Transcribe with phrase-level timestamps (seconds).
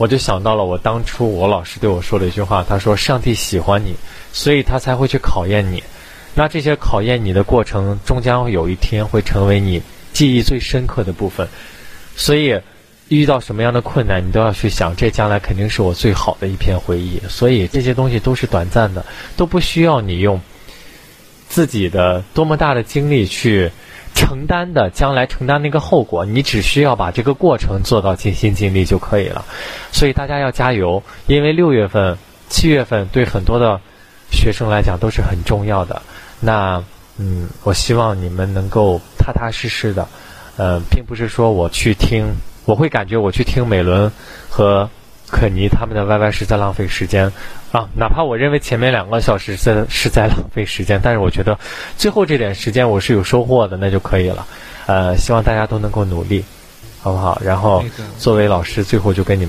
[0.00, 3.94] 我就想到了我当初我老师对我说的一句话，他说：“上帝喜欢你，
[4.32, 5.82] 所以他才会去考验你。
[6.34, 9.82] 那这些考验你的过程，终将有一天会成为你
[10.14, 11.46] 记忆最深刻的部分。
[12.16, 12.58] 所以，
[13.08, 17.20] 遇到什么样的困难，你都要去想，这将来肯定是我最好的一片回忆。
[17.28, 19.04] 所以，这些东西都是短暂的，
[19.36, 20.40] 都不需要你用
[21.50, 23.70] 自己的多么大的精力去。”
[24.12, 29.44] 承担的将来承担那个后果，你只需要把这个过程做到尽心尽力就可以了。
[29.92, 32.18] 所以大家要加油，因为六月份、
[32.48, 33.80] 七月份对很多的
[34.30, 36.02] 学生来讲都是很重要的。
[36.40, 36.82] 那
[37.18, 40.06] 嗯，我希望你们能够踏踏实实的。
[40.56, 42.26] 呃，并不是说我去听，
[42.64, 44.10] 我会感觉我去听美伦
[44.50, 44.90] 和。
[45.30, 47.32] 肯尼他们的 YY 是在浪费时间
[47.72, 47.88] 啊！
[47.94, 51.58] 哪怕我认为前面两个小时在是在浪费时间，但是我觉得
[51.96, 54.46] 最后这点时间我是有收获的，那就可以了。
[54.86, 56.44] 呃，希望大家都能够努力，
[57.00, 57.40] 好不好？
[57.44, 57.84] 然后
[58.18, 59.48] 作为老师，最后就跟你们。